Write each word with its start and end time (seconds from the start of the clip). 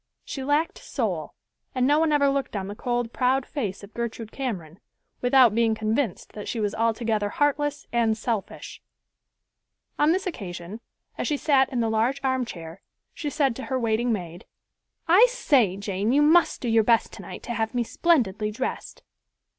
She 0.25 0.43
lacked 0.43 0.79
soul, 0.79 1.35
and 1.75 1.85
no 1.85 1.99
one 1.99 2.11
ever 2.11 2.27
looked 2.27 2.55
on 2.55 2.67
the 2.67 2.73
cold, 2.73 3.13
proud 3.13 3.45
face 3.45 3.83
of 3.83 3.93
Gertrude 3.93 4.31
Cameron, 4.31 4.79
without 5.21 5.53
being 5.53 5.75
convinced 5.75 6.33
that 6.33 6.47
she 6.47 6.59
was 6.59 6.73
altogether 6.73 7.29
heartless 7.29 7.85
and 7.93 8.17
selfish. 8.17 8.81
On 9.99 10.11
this 10.11 10.25
occasion, 10.25 10.79
as 11.19 11.27
she 11.27 11.37
sat 11.37 11.69
in 11.71 11.81
the 11.81 11.87
large 11.89 12.19
armchair, 12.23 12.81
she 13.13 13.29
said 13.29 13.55
to 13.57 13.65
her 13.65 13.77
waiting 13.79 14.11
maid, 14.11 14.45
"I 15.07 15.27
say, 15.29 15.77
Jane, 15.77 16.11
you 16.11 16.23
must 16.23 16.61
do 16.61 16.67
your 16.67 16.83
best 16.83 17.13
tonight 17.13 17.43
to 17.43 17.53
have 17.53 17.75
me 17.75 17.83
splendidly 17.83 18.49
dressed." 18.49 19.03